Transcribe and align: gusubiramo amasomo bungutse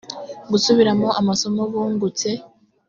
gusubiramo 0.51 1.07
amasomo 1.19 1.61
bungutse 1.71 2.29